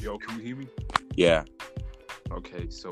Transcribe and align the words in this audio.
Yo, 0.00 0.16
can 0.16 0.38
you 0.38 0.42
hear 0.42 0.56
me? 0.56 0.66
Yeah. 1.14 1.44
Okay, 2.32 2.70
so 2.70 2.88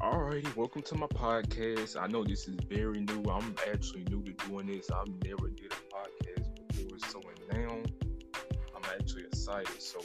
alrighty, 0.00 0.54
welcome 0.54 0.80
to 0.82 0.94
my 0.94 1.08
podcast. 1.08 2.00
I 2.00 2.06
know 2.06 2.22
this 2.22 2.46
is 2.46 2.54
very 2.68 3.00
new. 3.00 3.24
I'm 3.28 3.56
actually 3.68 4.04
new 4.04 4.22
to 4.22 4.32
doing 4.46 4.68
this. 4.68 4.88
I've 4.88 5.08
never 5.24 5.48
did 5.48 5.72
a 5.72 5.92
podcast 5.92 6.48
before, 6.68 6.98
so 7.08 7.20
now 7.52 7.74
I'm 8.76 8.82
actually 9.00 9.24
excited. 9.24 9.82
So 9.82 9.98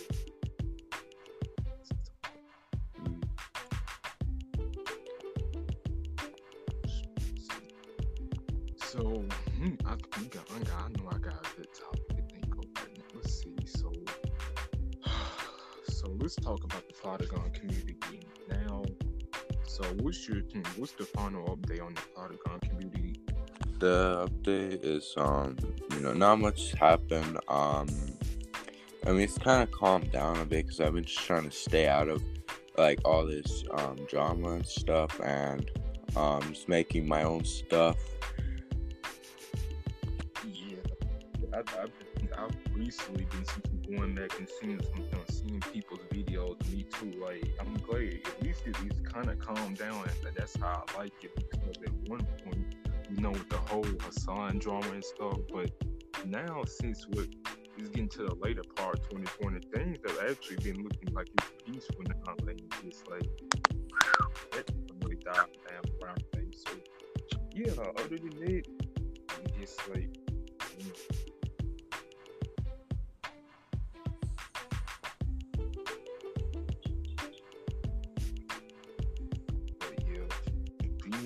let's 16.27 16.35
talk 16.35 16.61
about 16.61 16.83
the 16.89 16.93
Plotagon 16.93 17.53
community 17.53 17.95
now. 18.49 18.83
So, 19.65 19.85
what's 20.01 20.27
your 20.27 20.41
what's 20.75 20.91
the 20.91 21.05
final 21.05 21.55
update 21.55 21.81
on 21.81 21.93
the 21.93 22.01
Plotagon 22.01 22.61
community? 22.67 23.21
The 23.79 24.27
update 24.27 24.83
is 24.83 25.13
um, 25.15 25.55
you 25.93 26.01
know, 26.01 26.11
not 26.11 26.39
much 26.39 26.73
happened. 26.73 27.37
Um, 27.47 27.87
I 29.05 29.11
mean, 29.11 29.21
it's 29.21 29.37
kind 29.37 29.63
of 29.63 29.71
calmed 29.71 30.11
down 30.11 30.35
a 30.41 30.45
bit 30.45 30.65
because 30.65 30.81
I've 30.81 30.95
been 30.95 31.05
just 31.05 31.19
trying 31.19 31.45
to 31.45 31.51
stay 31.51 31.87
out 31.87 32.09
of 32.09 32.21
like 32.77 32.99
all 33.05 33.25
this 33.25 33.63
um 33.71 33.95
drama 34.09 34.49
and 34.49 34.67
stuff, 34.67 35.17
and 35.21 35.71
um, 36.17 36.41
just 36.49 36.67
making 36.67 37.07
my 37.07 37.23
own 37.23 37.45
stuff. 37.45 37.95
I, 41.53 41.59
I've, 41.59 41.91
I've 42.37 42.55
recently 42.75 43.25
been 43.25 43.97
going 43.97 44.15
back 44.15 44.37
and 44.37 44.47
seeing 44.59 44.79
some, 44.83 45.05
uh, 45.13 45.31
seeing 45.31 45.59
people's 45.59 46.01
videos. 46.11 46.57
Me 46.71 46.83
too. 46.83 47.19
Like 47.19 47.49
I'm 47.59 47.73
glad 47.77 48.19
at 48.25 48.43
least 48.43 48.61
it, 48.65 48.75
it's 48.85 48.99
kind 48.99 49.29
of 49.29 49.39
calmed 49.39 49.77
down, 49.77 50.03
and 50.07 50.35
that's 50.35 50.55
how 50.57 50.83
I 50.87 50.97
like 50.99 51.23
it. 51.23 51.35
Because 51.35 51.77
at 51.83 51.93
one 52.09 52.25
point, 52.43 52.75
you 53.09 53.21
know, 53.21 53.31
with 53.31 53.49
the 53.49 53.57
whole 53.57 53.85
Hassan 54.01 54.59
drama 54.59 54.87
and 54.91 55.03
stuff, 55.03 55.37
but 55.51 55.71
now 56.25 56.63
since 56.65 57.07
what 57.07 57.27
is 57.77 57.89
getting 57.89 58.09
to 58.09 58.23
the 58.25 58.35
later 58.35 58.63
part, 58.75 58.97
2020, 59.09 59.59
things 59.73 59.97
have 60.07 60.29
actually 60.29 60.57
been 60.57 60.83
looking 60.83 61.13
like 61.13 61.29
it's 61.33 61.63
peaceful 61.65 62.03
now. 62.07 62.35
Like 62.45 62.61
it's 62.85 63.03
like 63.09 63.29
that 64.51 64.69
really 65.01 65.15
died 65.15 65.35
down 65.69 65.83
around 66.03 66.23
things. 66.33 66.63
So 66.67 66.73
yeah, 67.55 67.71
other 67.97 68.17
than 68.17 68.29
that, 68.45 68.63
just 69.59 69.89
like. 69.89 70.15
You 70.79 70.85
know, 70.85 71.26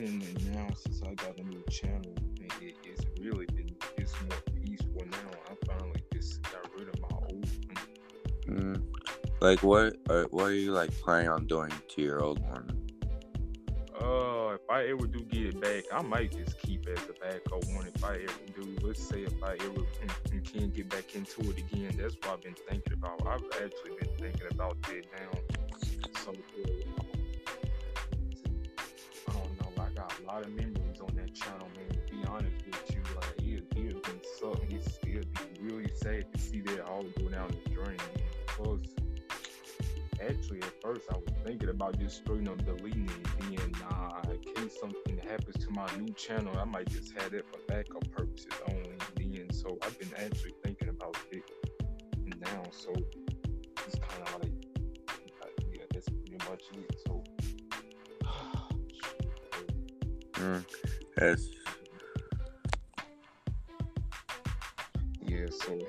even 0.02 0.22
and 0.22 0.56
now 0.56 0.68
since 0.76 1.02
I 1.04 1.14
got 1.14 1.38
a 1.38 1.44
new 1.44 1.64
channel, 1.70 2.14
it, 2.40 2.76
it's 2.84 3.06
really 3.20 3.46
been 3.48 3.76
it's 3.98 4.14
more 4.22 4.42
peaceful 4.64 5.04
now. 5.12 5.32
I 5.50 5.66
finally 5.66 6.04
just 6.12 6.42
got 6.44 6.68
rid 6.78 6.88
of 6.88 7.00
my 7.02 7.08
old 7.12 7.48
one. 8.48 8.58
Mm. 8.58 8.84
Like 9.42 9.62
what? 9.64 9.96
Uh, 10.10 10.24
what 10.32 10.46
are 10.46 10.54
you 10.54 10.72
like 10.72 10.92
planning 11.02 11.30
on 11.30 11.46
doing 11.46 11.72
to 11.90 12.02
your 12.02 12.24
old 12.24 12.40
one? 12.40 12.70
Uh, 14.02 14.56
if 14.56 14.70
I 14.70 14.88
ever 14.88 15.06
do 15.06 15.20
get 15.26 15.46
it 15.46 15.62
back, 15.62 15.84
I 15.94 16.02
might 16.02 16.32
just 16.32 16.58
keep 16.60 16.88
it 16.88 16.98
as 16.98 17.08
a 17.08 17.14
backup 17.14 17.64
one. 17.76 17.88
If 17.94 18.04
I 18.04 18.16
ever 18.16 18.62
do, 18.62 18.78
let's 18.82 19.04
say 19.04 19.22
if 19.22 19.44
I 19.44 19.54
ever 19.54 19.86
can, 20.30 20.42
can 20.42 20.70
get 20.72 20.90
back 20.90 21.16
into 21.16 21.42
it 21.42 21.60
again, 21.60 21.96
that's 22.00 22.16
what 22.16 22.34
I've 22.34 22.42
been 22.42 22.56
thinking 22.68 22.94
about. 22.94 23.22
I've 23.28 23.46
actually 23.64 23.98
been 24.00 24.10
thinking 24.18 24.48
about 24.50 24.82
that 24.84 25.04
now. 25.20 25.40
So. 26.24 26.32
Uh, 26.32 26.81
lot 30.42 30.50
of 30.50 30.56
memories 30.56 31.00
on 31.02 31.16
that 31.16 31.34
channel, 31.34 31.68
man. 31.76 31.90
To 31.90 32.14
be 32.14 32.24
honest 32.28 32.66
with 32.66 32.96
you, 32.96 33.02
like 33.16 33.48
it, 33.48 33.64
it 33.76 33.94
has 33.94 34.02
been 34.02 34.22
something. 34.40 34.72
It's 34.72 34.96
still 34.96 35.22
be 35.22 35.62
really 35.62 35.92
sad 35.96 36.34
to 36.34 36.40
see 36.40 36.62
that 36.62 36.82
all 36.82 37.04
go 37.20 37.30
down 37.30 37.50
the 37.50 37.70
drain. 37.70 37.98
Plus, 38.48 38.80
actually, 40.22 40.62
at 40.62 40.82
first 40.82 41.08
I 41.12 41.18
was 41.18 41.28
thinking 41.46 41.70
about 41.70 42.00
just 42.00 42.18
straight 42.18 42.48
up 42.48 42.64
deleting 42.66 43.10
it. 43.10 43.58
Then, 43.58 43.72
nah, 43.82 44.22
in 44.32 44.40
case 44.56 44.78
something 44.80 45.20
happens 45.30 45.64
to 45.66 45.72
my 45.72 45.88
new 45.98 46.14
channel, 46.14 46.58
I 46.58 46.66
might 46.66 46.90
just 46.90 47.14
have 47.20 47.34
it 47.34 47.46
for 47.52 47.60
backup 47.68 48.10
purposes 48.12 48.54
only. 48.68 48.98
Then, 49.16 49.52
so 49.54 49.78
I've 49.84 49.98
been 50.00 50.12
actually 50.18 50.54
thinking 50.64 50.90
about 50.90 51.18
it 51.32 51.44
now. 52.40 52.64
So 52.72 52.94
it's 53.86 54.00
kind 54.00 54.28
of 54.28 54.42
like, 54.42 54.52
yeah, 55.72 55.84
that's 55.94 56.10
pretty 56.10 56.38
much 56.50 56.64
it. 56.74 57.01
Yes. 61.22 61.48
Yeah, 65.22 65.46
so 65.52 65.80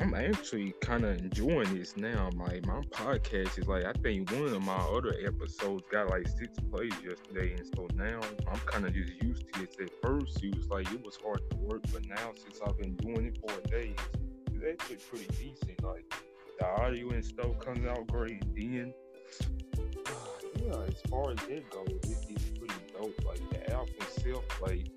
I'm 0.00 0.14
actually 0.14 0.72
kind 0.80 1.04
of 1.04 1.18
enjoying 1.18 1.76
this 1.76 1.96
now. 1.96 2.30
My 2.34 2.60
my 2.64 2.80
podcast 2.90 3.58
is 3.58 3.66
like 3.66 3.84
I 3.84 3.92
think 3.92 4.30
one 4.30 4.44
of 4.44 4.62
my 4.62 4.76
other 4.76 5.14
episodes 5.26 5.84
got 5.90 6.10
like 6.10 6.28
six 6.28 6.58
plays 6.70 6.92
yesterday, 7.04 7.54
and 7.54 7.66
so 7.74 7.88
now 7.94 8.20
I'm 8.50 8.58
kind 8.60 8.86
of 8.86 8.94
just 8.94 9.22
used 9.22 9.52
to 9.52 9.62
it. 9.62 9.76
At 9.80 9.90
first, 10.02 10.42
it 10.42 10.56
was 10.56 10.68
like 10.68 10.90
it 10.92 11.04
was 11.04 11.18
hard 11.24 11.42
to 11.50 11.56
work, 11.56 11.82
but 11.92 12.06
now 12.06 12.32
since 12.36 12.60
I've 12.64 12.78
been 12.78 12.94
doing 12.96 13.26
it 13.26 13.38
for 13.40 13.68
days, 13.68 13.96
it's, 14.52 14.80
actually 14.80 14.96
pretty 14.96 15.26
decent. 15.38 15.82
Like 15.82 16.04
the 16.58 16.66
audio 16.66 17.10
and 17.10 17.24
stuff 17.24 17.58
comes 17.58 17.84
out 17.86 18.06
great. 18.06 18.44
And 18.44 18.56
then, 18.56 18.94
yeah, 20.64 20.82
as 20.86 21.00
far 21.10 21.32
as 21.32 21.38
it 21.48 21.68
goes, 21.70 21.88
it, 22.04 22.41
Like 23.26 23.50
the 23.50 23.72
app 23.74 23.88
itself, 24.00 24.44
like 24.62 24.88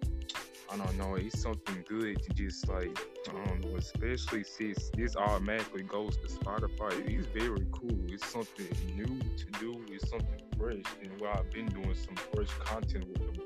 I 0.72 0.78
don't 0.78 0.98
know, 0.98 1.16
it's 1.16 1.42
something 1.42 1.84
good 1.88 2.22
to 2.24 2.34
just 2.34 2.68
like 2.68 2.98
I 3.30 3.46
don't 3.46 3.66
know, 3.66 3.78
especially 3.78 4.44
since 4.44 4.90
this 4.96 5.16
automatically 5.16 5.84
goes 5.84 6.18
to 6.18 6.28
Spotify. 6.28 6.94
It's 7.08 7.28
very 7.28 7.66
cool. 7.72 7.98
It's 8.08 8.28
something 8.28 8.68
new 8.96 9.20
to 9.20 9.46
do. 9.60 9.86
It's 9.90 10.10
something 10.10 10.42
fresh, 10.58 10.84
and 11.02 11.20
what 11.20 11.38
I've 11.38 11.52
been 11.52 11.68
doing 11.68 11.96
some 11.96 12.16
fresh 12.34 12.50
content 12.60 13.08
with 13.08 13.20
them. 13.20 13.46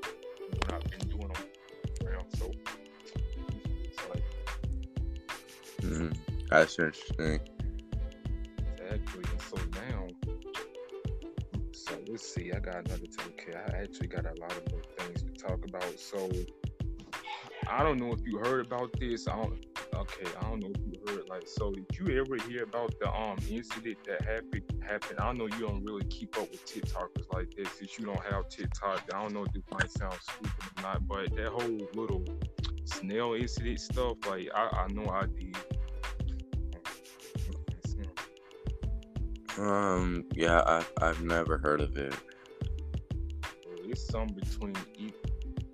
What 0.50 0.72
I've 0.74 0.90
been 0.90 1.08
doing 1.08 1.30
on 1.30 2.06
around, 2.06 2.26
so 2.36 2.50
it's 3.84 4.08
like 4.08 4.24
mm, 5.82 6.16
that's 6.48 6.78
interesting. 6.78 7.40
I 12.54 12.60
got 12.60 12.76
another 12.76 13.06
topic. 13.06 13.48
Okay, 13.48 13.58
I 13.58 13.82
actually 13.82 14.08
got 14.08 14.24
a 14.26 14.40
lot 14.40 14.52
of 14.52 14.70
more 14.70 14.82
things 14.98 15.22
to 15.22 15.30
talk 15.32 15.64
about. 15.68 15.98
So 15.98 16.30
I 17.68 17.82
don't 17.82 17.98
know 17.98 18.12
if 18.12 18.20
you 18.24 18.38
heard 18.38 18.66
about 18.66 18.92
this. 18.98 19.28
I 19.28 19.36
don't. 19.36 19.64
Okay, 19.94 20.26
I 20.38 20.42
don't 20.48 20.60
know 20.60 20.70
if 20.74 20.80
you 20.86 21.00
heard. 21.06 21.28
Like, 21.28 21.46
so 21.46 21.72
did 21.72 21.86
you 21.98 22.20
ever 22.20 22.36
hear 22.48 22.64
about 22.64 22.94
the 23.00 23.10
um 23.12 23.38
incident 23.50 23.98
that 24.06 24.22
happened? 24.22 24.62
Happened. 24.86 25.20
I 25.20 25.32
know 25.32 25.46
you 25.46 25.66
don't 25.66 25.84
really 25.84 26.04
keep 26.04 26.36
up 26.38 26.50
with 26.50 26.64
TikTokers 26.66 27.32
like 27.32 27.54
this. 27.56 27.68
Since 27.78 27.98
you 27.98 28.06
don't 28.06 28.24
have 28.24 28.48
TikTok, 28.48 29.02
I 29.14 29.22
don't 29.22 29.32
know 29.32 29.44
if 29.44 29.52
this 29.52 29.62
might 29.70 29.90
sound 29.90 30.16
stupid 30.20 30.52
or 30.78 30.82
not, 30.82 31.06
but 31.06 31.34
that 31.36 31.48
whole 31.48 31.88
little 31.94 32.24
snail 32.84 33.34
incident 33.34 33.80
stuff, 33.80 34.16
like 34.28 34.48
I, 34.54 34.68
I 34.84 34.86
know 34.88 35.08
I 35.10 35.26
did. 35.26 35.56
Um, 39.58 40.24
yeah, 40.34 40.62
I, 40.66 40.84
I've 41.02 41.22
never 41.22 41.58
heard 41.58 41.80
of 41.80 41.96
it. 41.96 42.14
Something 44.06 44.36
between 44.36 44.74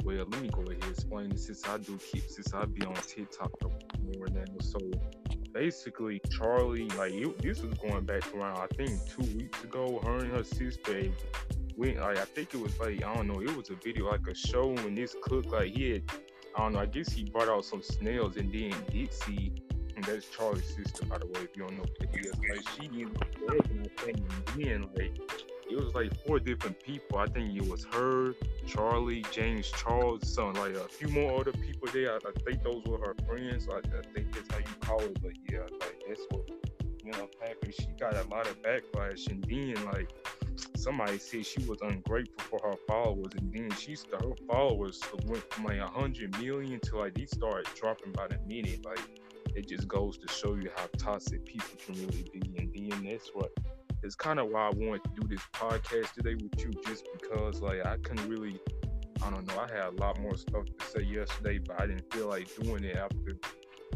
well, 0.07 0.25
let 0.31 0.41
me 0.41 0.49
go 0.49 0.63
ahead 0.63 0.81
and 0.83 0.93
explain 0.93 1.31
this 1.31 1.47
since 1.47 1.67
I 1.67 1.79
do 1.79 1.99
keep 1.99 2.29
since 2.29 2.55
I 2.55 2.65
be 2.65 2.85
on 2.87 2.95
TikTok 2.95 3.51
more 3.63 4.29
now. 4.29 4.45
So 4.61 4.79
basically, 5.53 6.21
Charli, 6.29 6.95
like 6.97 7.13
it, 7.13 7.43
this 7.43 7.61
was 7.61 7.77
going 7.79 8.05
back 8.05 8.33
around 8.33 8.57
I 8.57 8.69
think 8.77 8.91
two 9.09 9.23
weeks 9.37 9.65
ago. 9.65 10.01
Her 10.05 10.19
and 10.19 10.31
her 10.31 10.45
sister 10.45 11.11
went. 11.77 11.99
Like, 11.99 12.19
I 12.19 12.25
think 12.25 12.55
it 12.55 12.61
was 12.61 12.79
like 12.79 13.03
I 13.03 13.15
don't 13.15 13.27
know. 13.27 13.41
It 13.41 13.57
was 13.57 13.71
a 13.71 13.75
video 13.75 14.09
like 14.09 14.27
a 14.29 14.35
show, 14.35 14.77
and 14.77 14.97
this 14.97 15.17
cook 15.23 15.47
like 15.51 15.77
he 15.77 15.91
had. 15.91 16.03
I 16.55 16.61
don't 16.61 16.75
know. 16.75 16.79
I 16.79 16.87
guess 16.87 17.11
he 17.13 17.25
brought 17.25 17.49
out 17.49 17.65
some 17.65 17.83
snails, 17.83 18.37
and 18.37 18.53
then 18.53 18.73
Dixie 18.91 19.53
and 19.97 20.05
that's 20.05 20.27
Charli's 20.27 20.77
sister, 20.77 21.07
by 21.07 21.19
the 21.19 21.27
way, 21.27 21.41
if 21.41 21.57
you 21.57 21.67
don't 21.67 21.79
know 21.79 21.85
what 21.99 22.15
it 22.15 22.27
is. 22.27 22.33
Like 22.39 22.69
she 22.69 23.01
ended 23.01 23.17
up 23.17 23.27
I 23.49 24.03
think, 24.03 24.19
and 24.19 24.65
then 24.65 24.89
like 24.95 25.36
it 25.71 25.77
was 25.77 25.95
like 25.95 26.13
four 26.27 26.39
different 26.39 26.81
people. 26.83 27.19
I 27.19 27.27
think 27.27 27.57
it 27.57 27.69
was 27.69 27.85
her, 27.93 28.35
Charli, 28.67 29.31
James 29.33 29.71
Charles, 29.71 30.29
son, 30.33 30.55
like 30.55 30.75
a 30.75 30.89
few 30.89 31.09
more 31.09 31.41
other 31.41 31.53
people 31.53 31.89
there. 31.93 32.13
I, 32.13 32.17
I 32.17 32.33
think 32.45 32.63
those 32.63 32.85
were 32.85 32.99
her 32.99 33.15
friends. 33.27 33.67
Like 33.67 33.87
I 33.87 34.03
think 34.15 34.33
that's 34.35 34.51
how 34.53 34.59
you 34.59 34.75
call 34.81 35.01
it. 35.01 35.19
But 35.23 35.33
yeah, 35.51 35.61
like 35.81 36.03
that's 36.09 36.23
what 36.31 36.49
you 37.05 37.13
know, 37.13 37.29
Packer. 37.41 37.73
She 37.73 37.87
got 37.99 38.15
a 38.15 38.29
lot 38.29 38.47
of 38.49 38.61
backlash, 38.63 39.31
and 39.31 39.45
then 39.45 39.85
like 39.87 40.11
somebody 40.77 41.19
said 41.19 41.47
she 41.47 41.63
was 41.65 41.79
ungrateful 41.83 42.59
for 42.59 42.69
her 42.69 42.77
followers, 42.89 43.33
and 43.39 43.53
then 43.53 43.71
she 43.73 43.95
started 43.95 44.29
her 44.29 44.47
followers 44.47 45.01
went 45.27 45.53
from 45.53 45.65
like 45.65 45.81
hundred 45.81 46.39
million 46.41 46.81
to 46.81 46.99
like 46.99 47.15
these 47.15 47.31
started 47.31 47.67
dropping 47.75 48.13
by 48.13 48.27
the 48.27 48.39
minute, 48.47 48.85
like 48.85 49.01
it 49.55 49.69
just 49.69 49.89
goes 49.89 50.19
to 50.19 50.29
show 50.29 50.55
you 50.55 50.71
how 50.77 50.87
toxic 50.99 51.45
people 51.47 51.71
can 51.85 51.95
really 51.95 52.25
be. 52.33 52.41
And 52.59 52.93
then 52.93 53.05
that's 53.05 53.31
what 53.33 53.53
it's 54.07 54.15
kind 54.15 54.39
of 54.39 54.49
why 54.49 54.69
I 54.69 54.71
wanted 54.71 55.03
to 55.03 55.11
do 55.21 55.27
this 55.27 55.43
podcast 55.53 56.13
today 56.13 56.37
with 56.37 56.59
you, 56.61 56.71
just 56.87 57.07
because 57.13 57.61
like 57.61 57.85
I 57.85 57.97
couldn't 57.97 58.29
really, 58.29 58.61
I 59.21 59.31
don't 59.31 59.47
know, 59.49 59.59
I 59.59 59.69
had 59.69 59.87
a 59.87 59.97
lot 60.01 60.21
more 60.21 60.37
stuff 60.37 60.65
to 60.65 60.87
say 60.87 61.03
yesterday, 61.03 61.59
but 61.59 61.81
I 61.81 61.87
didn't 61.89 62.11
feel 62.13 62.29
like 62.29 62.49
doing 62.63 62.85
it 62.85 62.97
after 62.97 63.37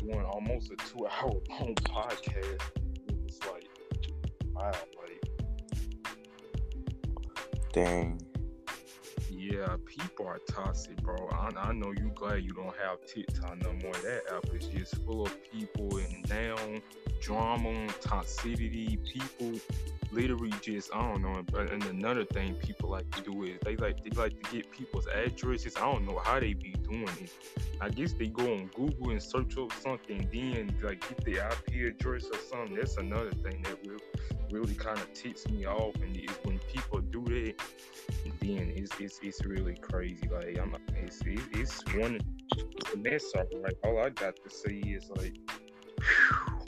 doing 0.00 0.24
almost 0.24 0.72
a 0.72 0.76
two-hour 0.76 1.30
long 1.50 1.74
podcast. 1.76 2.60
It's 3.24 3.38
like, 3.46 3.68
wow, 4.52 4.72
like, 4.72 5.22
Dang. 7.72 8.20
yeah, 9.30 9.76
people 9.86 10.26
are 10.26 10.40
toxic, 10.48 10.96
bro. 11.02 11.28
I, 11.32 11.50
I 11.56 11.72
know 11.72 11.92
you 11.96 12.10
glad 12.16 12.42
you 12.42 12.50
don't 12.50 12.74
have 12.84 13.06
TikTok 13.06 13.62
no 13.62 13.72
more. 13.74 13.92
That 13.92 14.22
app 14.34 14.52
is 14.52 14.66
just 14.66 14.96
full 15.04 15.24
of 15.24 15.36
people 15.52 15.98
and 15.98 16.24
down 16.24 16.82
drama, 17.20 17.86
toxicity, 18.00 18.98
people 19.04 19.60
literally 20.12 20.52
just 20.60 20.94
I 20.94 21.00
don't 21.00 21.22
know. 21.22 21.42
But 21.50 21.70
and 21.70 21.84
another 21.84 22.24
thing 22.24 22.54
people 22.54 22.90
like 22.90 23.10
to 23.16 23.22
do 23.22 23.44
is 23.44 23.58
they 23.62 23.76
like 23.76 24.02
they 24.02 24.10
like 24.10 24.42
to 24.42 24.50
get 24.50 24.70
people's 24.70 25.06
addresses. 25.06 25.76
I 25.76 25.80
don't 25.80 26.06
know 26.06 26.20
how 26.24 26.40
they 26.40 26.54
be 26.54 26.72
doing 26.88 27.08
it. 27.20 27.32
I 27.80 27.88
guess 27.88 28.12
they 28.12 28.26
go 28.26 28.44
on 28.52 28.70
Google 28.74 29.10
and 29.10 29.22
search 29.22 29.56
up 29.58 29.72
something, 29.72 30.28
then 30.32 30.74
like 30.82 31.00
get 31.08 31.24
the 31.24 31.36
IP 31.36 31.94
address 31.94 32.26
or 32.26 32.38
something. 32.38 32.76
That's 32.76 32.96
another 32.96 33.32
thing 33.32 33.62
that 33.62 33.78
really 34.50 34.74
kind 34.74 34.98
of 34.98 35.12
ticks 35.14 35.48
me 35.48 35.66
off, 35.66 35.94
and 35.96 36.16
it's 36.16 36.38
when 36.42 36.58
people 36.72 37.00
do 37.00 37.24
that. 37.24 37.54
Then 38.40 38.72
it's, 38.74 38.92
it's 38.98 39.20
it's 39.22 39.44
really 39.44 39.76
crazy. 39.76 40.28
Like 40.30 40.58
I'm, 40.58 40.76
it's 40.96 41.20
it's, 41.24 41.42
it's 41.52 41.94
one 41.94 42.20
mess. 42.96 43.24
Up. 43.36 43.46
Like 43.62 43.76
all 43.84 43.98
I 44.04 44.10
got 44.10 44.36
to 44.36 44.50
say 44.50 44.76
is 44.76 45.10
like, 45.16 45.36
people 45.96 46.59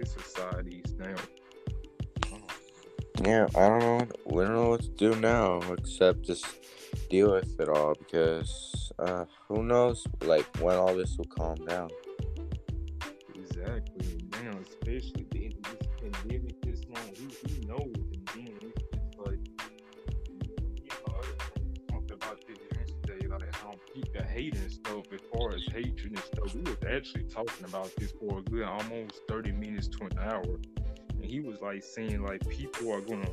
but 0.00 0.08
honestly, 0.08 0.20
this 0.22 0.26
society 0.26 0.82
is 0.84 0.94
now. 0.94 1.14
Know. 2.30 2.40
Yeah, 3.24 3.46
I 3.54 3.68
don't 3.68 3.80
know. 3.80 4.08
We 4.26 4.44
don't 4.44 4.54
know 4.54 4.68
what 4.70 4.82
to 4.82 4.88
do 4.90 5.14
now 5.16 5.60
except 5.72 6.22
just 6.22 6.46
deal 7.08 7.32
with 7.32 7.60
it 7.60 7.68
all 7.68 7.94
because 7.94 8.92
uh, 8.98 9.24
who 9.48 9.62
knows, 9.62 10.06
like 10.22 10.46
when 10.60 10.76
all 10.76 10.94
this 10.94 11.16
will 11.18 11.26
calm 11.26 11.56
down. 11.66 11.90
Exactly. 13.34 14.28
Now, 14.42 14.58
especially 14.62 15.26
being 15.30 15.52
in 15.52 15.62
this 15.62 15.88
pandemic 16.00 16.60
this 16.62 16.80
long, 16.88 17.14
who, 17.16 17.28
who 17.48 17.66
knows? 17.66 17.94
And 18.34 18.48
then 18.48 18.72
it's 18.92 19.18
like, 19.18 19.38
you 20.28 20.88
know, 20.88 21.14
I 21.14 21.92
talked 21.92 22.10
about 22.10 22.38
this 22.46 22.58
yesterday, 22.74 23.26
like 23.26 23.54
how 23.56 23.74
people 23.94 24.22
hate 24.22 24.54
as 25.60 25.72
hatred 25.72 26.12
and 26.12 26.18
stuff. 26.18 26.54
We 26.54 26.62
was 26.62 26.76
actually 26.88 27.24
talking 27.24 27.64
about 27.66 27.94
this 27.96 28.12
for 28.12 28.38
a 28.38 28.42
good 28.42 28.64
almost 28.64 29.20
30 29.28 29.52
minutes 29.52 29.88
to 29.88 30.04
an 30.04 30.18
hour. 30.18 30.44
And 30.44 31.24
he 31.24 31.40
was 31.40 31.60
like 31.60 31.82
saying, 31.82 32.22
like, 32.22 32.46
people 32.48 32.92
are 32.92 33.00
gonna 33.00 33.28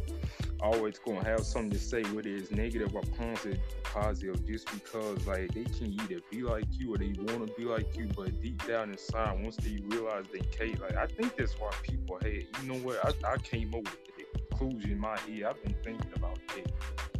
always 0.60 1.00
gonna 1.00 1.24
have 1.24 1.46
something 1.46 1.72
to 1.72 1.80
say, 1.80 2.04
whether 2.04 2.30
it's 2.30 2.52
negative 2.52 2.94
or 2.94 3.02
positive, 3.18 3.60
positive, 3.84 4.46
just 4.46 4.72
because 4.74 5.26
like 5.26 5.54
they 5.54 5.64
can 5.64 5.94
either 5.94 6.20
be 6.30 6.44
like 6.44 6.66
you 6.72 6.94
or 6.94 6.98
they 6.98 7.14
want 7.18 7.48
to 7.48 7.54
be 7.58 7.64
like 7.64 7.96
you, 7.98 8.10
but 8.16 8.42
deep 8.42 8.66
down 8.68 8.90
inside, 8.90 9.42
once 9.42 9.56
they 9.58 9.80
realize 9.86 10.26
they 10.34 10.40
can't, 10.40 10.80
like 10.82 10.98
I 10.98 11.08
think 11.08 11.38
that's 11.38 11.54
why 11.54 11.72
people 11.84 12.18
hate. 12.22 12.50
You 12.62 12.74
know 12.74 12.80
what? 12.80 13.00
I, 13.06 13.34
I 13.34 13.38
came 13.38 13.74
up 13.74 13.84
with 13.84 13.98
the 14.18 14.40
conclusion 14.50 14.92
in 14.92 15.00
my 15.00 15.18
head. 15.20 15.44
I've 15.44 15.64
been 15.64 15.76
thinking 15.84 16.12
about 16.16 16.40
it 16.58 16.72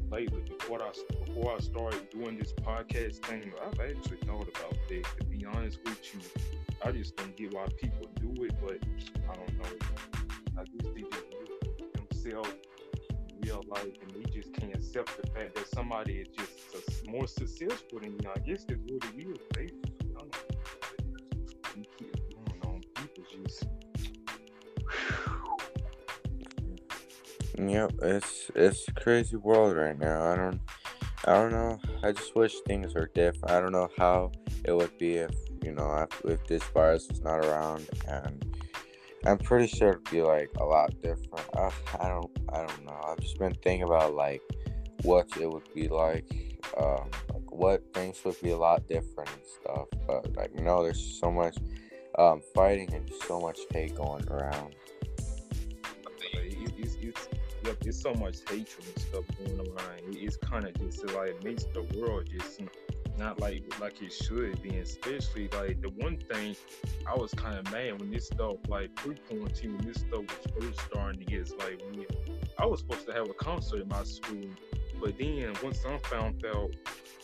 lately. 0.10 0.42
Before 0.42 0.82
I 0.82 0.92
before 1.26 1.56
I 1.56 1.60
started 1.60 2.10
doing 2.10 2.38
this 2.38 2.54
podcast 2.54 3.26
thing, 3.26 3.52
I've 3.66 3.80
actually 3.80 4.18
thought 4.18 4.48
about 4.48 4.76
that. 4.90 5.04
To 5.20 5.26
be 5.26 5.46
honest 5.46 5.80
with 5.84 6.00
you, 6.14 6.20
I 6.84 6.92
just 6.92 7.16
don't 7.16 7.36
get 7.36 7.54
why 7.54 7.68
people 7.78 8.08
do 8.20 8.44
it, 8.44 8.54
but 8.62 8.78
I 9.30 9.36
don't 9.36 9.58
know. 9.58 9.78
I 10.60 10.64
guess 10.64 10.92
they 10.94 11.02
just 11.02 12.24
themselves 12.24 12.54
real 13.44 13.64
life 13.70 13.98
and 14.02 14.12
they 14.16 14.30
just 14.32 14.54
can't 14.54 14.76
accept 14.76 15.22
the 15.22 15.28
fact 15.32 15.56
that 15.56 15.68
somebody 15.68 16.16
is 16.16 16.28
just 16.30 17.08
more 17.08 17.28
successful 17.28 18.00
than 18.00 18.14
you. 18.14 18.30
I 18.34 18.40
guess 18.40 18.66
that's 18.66 18.80
what 18.80 19.04
it 19.14 19.28
is, 19.28 19.38
basically. 19.54 20.47
Yep, 27.58 27.94
it's 28.04 28.52
it's 28.54 28.88
a 28.88 28.92
crazy 28.92 29.36
world 29.36 29.76
right 29.76 29.98
now. 29.98 30.32
I 30.32 30.36
don't 30.36 30.62
I 31.26 31.34
don't 31.34 31.52
know. 31.52 31.80
I 32.04 32.12
just 32.12 32.36
wish 32.36 32.54
things 32.68 32.94
were 32.94 33.10
different. 33.16 33.50
I 33.50 33.60
don't 33.60 33.72
know 33.72 33.90
how 33.98 34.32
it 34.64 34.74
would 34.74 34.96
be 35.00 35.16
if 35.16 35.32
you 35.64 35.74
know 35.74 36.08
if, 36.08 36.26
if 36.26 36.48
this 36.48 36.64
virus 36.66 37.08
was 37.10 37.22
not 37.22 37.44
around, 37.44 37.90
and 38.08 38.46
I'm 39.26 39.40
pretty 39.40 39.66
sure 39.66 39.90
it'd 39.90 40.10
be 40.12 40.22
like 40.22 40.52
a 40.60 40.64
lot 40.64 40.94
different. 41.02 41.50
Uh, 41.56 41.72
I 42.00 42.10
don't 42.10 42.30
I 42.54 42.60
don't 42.60 42.86
know. 42.86 43.02
I've 43.08 43.20
just 43.20 43.40
been 43.40 43.56
thinking 43.56 43.88
about 43.88 44.14
like 44.14 44.42
what 45.02 45.28
it 45.42 45.50
would 45.50 45.74
be 45.74 45.88
like, 45.88 46.60
um, 46.80 47.10
like 47.34 47.52
what 47.52 47.82
things 47.96 48.24
would 48.24 48.40
be 48.42 48.52
a 48.52 48.58
lot 48.58 48.88
different 48.88 49.32
and 49.32 49.42
stuff. 49.46 49.88
But 50.06 50.36
like 50.36 50.52
you 50.56 50.64
know, 50.64 50.84
there's 50.84 51.20
so 51.20 51.32
much 51.32 51.58
um, 52.20 52.42
fighting 52.54 52.94
and 52.94 53.12
so 53.26 53.42
much 53.42 53.58
hate 53.72 53.96
going 53.96 54.28
around. 54.30 54.76
Like, 57.68 57.86
it's 57.86 58.02
so 58.02 58.14
much 58.14 58.38
hatred 58.50 58.86
and 58.86 59.00
stuff 59.00 59.26
going 59.38 59.60
around. 59.60 60.16
It's 60.16 60.38
kind 60.38 60.66
of 60.66 60.74
just 60.80 61.06
like 61.12 61.30
it 61.30 61.44
makes 61.44 61.66
the 61.66 61.82
world 62.00 62.30
just 62.32 62.62
not 63.18 63.40
like 63.40 63.64
like 63.80 64.02
it 64.02 64.14
should 64.14 64.62
be. 64.62 64.78
Especially 64.78 65.50
like 65.54 65.82
the 65.82 65.90
one 65.98 66.18
thing 66.18 66.56
I 67.08 67.16
was 67.16 67.34
kind 67.34 67.58
of 67.58 67.72
mad 67.72 68.00
when 68.00 68.12
this 68.12 68.28
stuff 68.28 68.58
like 68.68 68.96
pre 68.96 69.16
quarantine 69.28 69.78
when 69.78 69.88
this 69.88 69.98
stuff 69.98 70.22
was 70.22 70.64
first 70.64 70.82
starting 70.88 71.20
to 71.20 71.26
get 71.26 71.50
like. 71.60 71.82
I 72.60 72.66
was 72.66 72.80
supposed 72.80 73.06
to 73.08 73.14
have 73.14 73.30
a 73.30 73.34
concert 73.34 73.82
in 73.82 73.88
my 73.88 74.04
school, 74.04 74.50
but 75.00 75.18
then 75.18 75.54
once 75.64 75.84
I 75.86 75.98
found 76.10 76.44
out. 76.46 76.72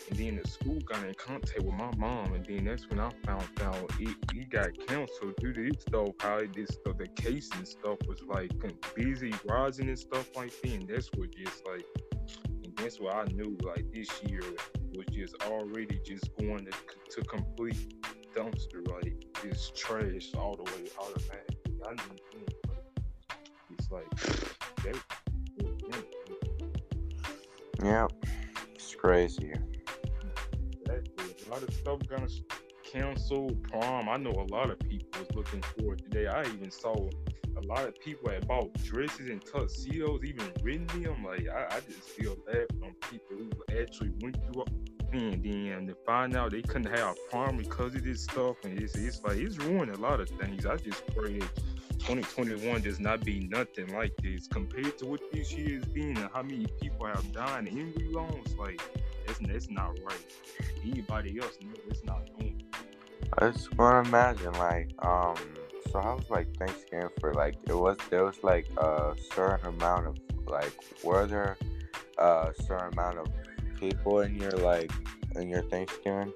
And 0.09 0.19
then 0.19 0.39
the 0.43 0.49
school 0.49 0.79
got 0.81 1.03
in 1.05 1.13
contact 1.15 1.61
with 1.61 1.75
my 1.75 1.91
mom, 1.97 2.33
and 2.33 2.45
then 2.45 2.65
that's 2.65 2.89
when 2.89 2.99
I 2.99 3.09
found 3.25 3.47
out 3.61 3.91
it, 3.99 4.15
got 4.49 4.69
canceled 4.87 5.35
due 5.37 5.53
to 5.53 5.71
this 5.71 5.81
stuff. 5.81 6.09
How 6.19 6.39
this 6.53 6.69
stuff, 6.69 6.97
the 6.97 7.07
case 7.07 7.49
and 7.55 7.67
stuff 7.67 7.97
was 8.07 8.21
like 8.23 8.51
busy 8.95 9.33
rising 9.45 9.87
and 9.87 9.97
stuff 9.97 10.29
like 10.35 10.51
that. 10.61 10.71
And 10.71 10.87
that's 10.87 11.09
what 11.15 11.31
just 11.35 11.65
like, 11.65 11.85
and 12.63 12.75
that's 12.77 12.99
what 12.99 13.15
I 13.15 13.23
knew 13.31 13.57
like 13.63 13.91
this 13.93 14.09
year 14.23 14.43
was 14.95 15.05
just 15.11 15.35
already 15.43 15.99
just 16.05 16.29
going 16.37 16.65
to, 16.65 16.71
to 17.11 17.21
complete 17.27 18.03
dumpster, 18.35 18.87
like 18.91 19.15
just 19.41 19.75
trash 19.75 20.31
all 20.37 20.55
the 20.55 20.63
way 20.63 20.89
knew 21.91 22.17
then, 22.33 22.45
but 22.67 22.85
it's 23.77 23.89
like 23.91 24.09
that. 24.83 24.97
Yep, 27.83 28.11
it's 28.75 28.95
crazy. 28.95 29.53
A 31.47 31.49
lot 31.49 31.63
of 31.63 31.73
stuff 31.73 31.99
gonna 32.07 32.25
s- 32.25 32.41
cancel 32.83 33.51
prom. 33.69 34.09
I 34.09 34.17
know 34.17 34.31
a 34.31 34.49
lot 34.51 34.69
of 34.69 34.79
people 34.79 35.09
was 35.19 35.35
looking 35.35 35.61
forward 35.61 35.99
today. 35.99 36.27
I 36.27 36.43
even 36.43 36.71
saw 36.71 36.93
a 37.57 37.61
lot 37.65 37.87
of 37.87 37.99
people 37.99 38.29
had 38.29 38.47
bought 38.47 38.73
dresses 38.83 39.29
and 39.29 39.43
tuxedos, 39.43 40.21
even 40.23 40.51
renting 40.63 41.03
them. 41.03 41.23
Like 41.23 41.47
I, 41.47 41.77
I 41.77 41.79
just 41.81 42.01
feel 42.09 42.35
bad 42.45 42.67
them 42.79 42.95
people 43.09 43.37
who 43.37 43.79
actually 43.81 44.11
went 44.21 44.37
through. 44.53 44.65
And 45.13 45.43
then 45.43 45.85
to 45.87 45.95
find 46.07 46.35
out 46.35 46.51
they 46.51 46.63
couldn't 46.63 46.91
have 46.97 47.15
prom 47.29 47.57
because 47.57 47.93
of 47.93 48.03
this 48.03 48.23
stuff, 48.23 48.57
and 48.63 48.79
it's, 48.81 48.95
it's 48.95 49.21
like 49.23 49.37
it's 49.37 49.57
ruined 49.57 49.91
a 49.91 49.97
lot 49.99 50.19
of 50.19 50.27
things. 50.29 50.65
I 50.65 50.75
just 50.77 51.05
pray 51.15 51.37
that 51.37 51.55
2021 51.99 52.81
does 52.81 52.99
not 52.99 53.23
be 53.23 53.47
nothing 53.51 53.93
like 53.93 54.13
this 54.23 54.47
compared 54.47 54.97
to 54.97 55.05
what 55.05 55.21
this 55.31 55.53
year 55.53 55.75
has 55.77 55.85
been 55.85 56.17
and 56.17 56.29
how 56.33 56.41
many 56.41 56.65
people 56.81 57.05
have 57.05 57.31
died 57.31 57.67
in 57.67 57.93
loans. 58.11 58.55
Like 58.57 58.81
it's, 59.27 59.39
it's 59.41 59.69
not 59.69 59.97
right. 60.03 60.25
Anybody 60.83 61.39
else, 61.39 61.57
no, 61.61 61.73
it's 61.89 62.03
not. 62.03 62.21
I 63.39 63.49
just 63.49 63.75
want 63.77 64.05
to 64.05 64.09
imagine, 64.09 64.53
like, 64.53 64.91
um, 64.99 65.35
so 65.93 66.01
how 66.01 66.15
was 66.15 66.29
like 66.29 66.47
Thanksgiving 66.57 67.09
for 67.19 67.33
like 67.33 67.55
it 67.67 67.73
was 67.73 67.97
there 68.09 68.23
was 68.23 68.43
like 68.43 68.67
a 68.77 69.15
certain 69.33 69.67
amount 69.67 70.07
of 70.07 70.17
like 70.47 70.73
were 71.03 71.27
there 71.27 71.57
a 72.17 72.51
certain 72.65 72.93
amount 72.93 73.19
of 73.19 73.27
people 73.79 74.21
in 74.21 74.35
your 74.35 74.51
like 74.51 74.91
in 75.35 75.49
your 75.49 75.61
Thanksgiving? 75.63 76.33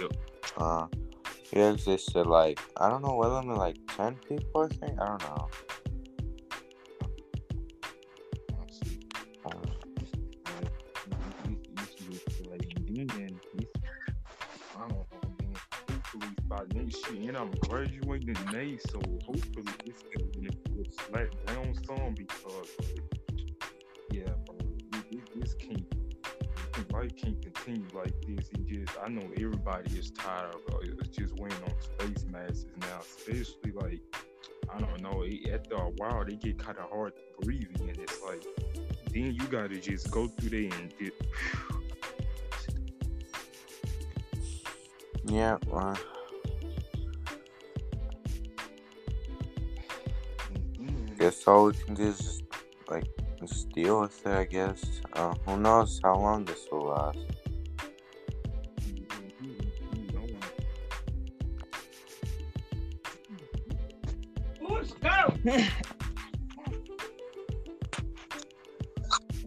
Yep. 0.00 0.12
Uh, 0.58 0.86
it 1.52 1.72
existed 1.72 2.26
like 2.26 2.60
I 2.76 2.90
don't 2.90 3.02
know, 3.02 3.14
well, 3.14 3.36
I 3.36 3.40
mean, 3.40 3.56
like 3.56 3.76
ten 3.96 4.16
people, 4.28 4.68
I 4.70 4.74
think. 4.74 5.00
I 5.00 5.06
don't 5.06 5.22
know. 5.22 5.48
And 17.28 17.36
I'm 17.36 17.50
graduating 17.68 18.28
in 18.28 18.52
May, 18.52 18.78
so 18.90 19.00
hopefully 19.24 19.72
this 19.84 20.02
can 20.12 20.84
slack 20.90 21.30
down 21.46 21.74
some 21.86 22.14
because, 22.14 22.70
yeah, 24.12 24.28
this, 25.34 25.54
can't, 25.54 25.84
life 26.92 27.16
can't 27.16 27.40
continue 27.40 27.86
like 27.94 28.14
this. 28.26 28.48
It 28.50 28.66
just, 28.66 28.98
I 29.02 29.08
know 29.08 29.26
everybody 29.38 29.98
is 29.98 30.10
tired 30.10 30.54
of 30.54 30.74
uh, 30.74 30.78
just 31.10 31.34
wearing 31.38 31.56
on 31.64 31.74
face 31.98 32.24
masks 32.30 32.66
now, 32.80 33.00
especially 33.00 33.72
like 33.72 34.00
I 34.72 34.80
don't 34.80 35.00
know. 35.02 35.24
After 35.52 35.74
a 35.76 35.90
while, 35.90 36.24
they 36.24 36.36
get 36.36 36.58
kind 36.58 36.78
of 36.78 36.90
hard 36.90 37.12
breathing, 37.40 37.88
and 37.88 37.98
it's 37.98 38.20
like 38.22 38.44
then 39.12 39.34
you 39.34 39.46
gotta 39.46 39.78
just 39.78 40.10
go 40.10 40.26
through 40.26 40.50
there 40.50 40.78
and. 40.80 40.92
Yeah, 45.26 45.56
well, 45.66 45.96
guess 51.24 51.48
all 51.48 51.64
we 51.64 51.72
can 51.72 51.94
do 51.94 52.08
is 52.08 52.18
just, 52.18 52.42
like 52.90 53.06
just 53.40 53.70
deal 53.70 54.02
with 54.02 54.26
it. 54.26 54.32
I 54.32 54.44
guess. 54.44 55.00
Uh, 55.14 55.32
who 55.46 55.56
knows 55.56 55.98
how 56.04 56.18
long 56.18 56.44
this 56.44 56.66
will 56.70 56.88
last? 56.88 57.18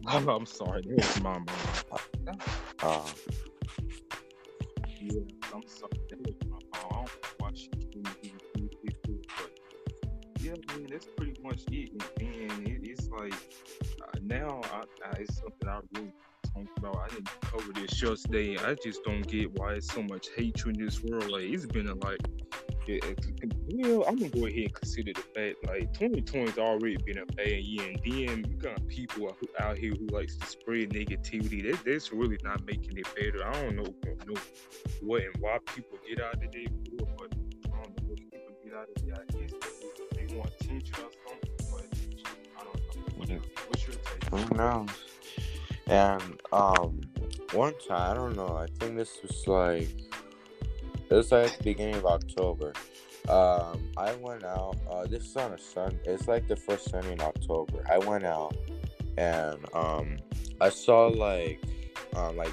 I'm, 0.08 0.28
I'm 0.28 0.46
sorry, 0.46 0.82
that 0.82 0.96
was 0.96 1.20
my 1.20 1.38
mom. 1.38 1.46
Uh, 2.82 3.06
Yeah, 5.00 5.20
I'm 5.54 5.62
sorry, 5.66 5.97
much 11.48 11.62
it. 11.72 11.90
And, 12.20 12.68
it, 12.68 12.80
it's 12.82 13.08
like 13.08 13.32
uh, 13.32 14.18
now, 14.22 14.60
I, 14.72 14.84
I, 15.06 15.20
it's 15.20 15.38
something 15.38 15.68
I 15.68 15.80
really 15.94 16.12
talked 16.54 16.78
about. 16.78 16.96
I 16.98 17.08
didn't 17.08 17.40
cover 17.40 17.72
this 17.72 18.02
yesterday. 18.02 18.58
I 18.58 18.74
just 18.74 19.02
don't 19.04 19.26
get 19.26 19.52
why 19.58 19.74
it's 19.74 19.92
so 19.92 20.02
much 20.02 20.28
hatred 20.36 20.76
in 20.76 20.84
this 20.84 21.02
world. 21.02 21.30
Like 21.30 21.44
it's 21.44 21.66
been 21.66 21.88
a 21.88 21.94
like. 21.94 22.20
Yeah, 22.86 23.00
well, 23.68 24.04
I'm 24.08 24.16
gonna 24.16 24.30
go 24.30 24.46
ahead 24.46 24.60
and 24.60 24.72
consider 24.72 25.12
the 25.12 25.20
fact 25.20 25.56
like 25.66 25.92
2020's 25.92 26.56
already 26.56 26.96
been 26.96 27.18
a 27.18 27.26
bad 27.26 27.60
year, 27.60 27.86
and 27.86 28.00
then 28.02 28.46
you 28.50 28.56
got 28.56 28.86
people 28.88 29.36
out 29.60 29.76
here 29.76 29.92
who 29.92 30.06
likes 30.06 30.36
to 30.36 30.46
spread 30.46 30.88
negativity. 30.90 31.70
That 31.70 31.84
that's 31.84 32.10
really 32.14 32.38
not 32.42 32.64
making 32.64 32.96
it 32.96 33.06
better. 33.14 33.46
I 33.46 33.52
don't 33.62 33.76
know, 33.76 33.94
know 34.26 34.40
what 35.02 35.22
and 35.22 35.36
why 35.40 35.58
people 35.66 35.98
get 36.08 36.22
out 36.22 36.36
of 36.36 36.40
there 36.40 36.62
but 37.18 37.30
I 37.66 37.82
don't 37.82 38.00
know 38.00 38.08
what 38.08 38.18
people 38.18 38.54
get 38.64 38.74
out 38.74 38.88
of 38.88 39.04
there. 39.04 39.16
I 39.16 39.38
guess 39.38 40.07
I 40.44 40.50
don't 42.64 43.28
know. 43.28 43.40
What's 43.68 43.86
your 43.86 43.96
take? 43.96 44.24
who 44.30 44.56
knows? 44.56 44.88
And 45.86 46.40
um, 46.52 47.00
one 47.52 47.74
time 47.88 48.10
I 48.10 48.14
don't 48.14 48.36
know. 48.36 48.56
I 48.56 48.66
think 48.78 48.96
this 48.96 49.18
was 49.22 49.46
like 49.46 49.88
it 51.10 51.14
was 51.14 51.32
like 51.32 51.56
the 51.58 51.64
beginning 51.64 51.96
of 51.96 52.06
October. 52.06 52.72
Um, 53.28 53.90
I 53.96 54.14
went 54.14 54.44
out. 54.44 54.76
Uh, 54.90 55.06
this 55.06 55.24
is 55.24 55.36
on 55.36 55.52
a 55.52 55.58
Sun. 55.58 55.98
It's 56.04 56.28
like 56.28 56.48
the 56.48 56.56
first 56.56 56.90
Sunday 56.90 57.12
in 57.12 57.20
October. 57.20 57.84
I 57.90 57.98
went 57.98 58.24
out 58.24 58.56
and 59.16 59.58
um, 59.74 60.16
I 60.60 60.70
saw 60.70 61.08
like 61.08 61.62
um, 62.14 62.36
like 62.36 62.52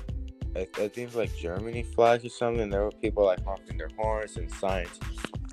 I, 0.55 0.61
I 0.61 0.87
think 0.87 0.97
it 0.97 1.15
like 1.15 1.35
Germany 1.35 1.83
flags 1.83 2.25
or 2.25 2.29
something. 2.29 2.69
There 2.69 2.83
were 2.83 2.91
people 2.91 3.25
like 3.25 3.43
honking 3.43 3.77
their 3.77 3.89
horns 3.97 4.37
and 4.37 4.49
signs, 4.51 4.99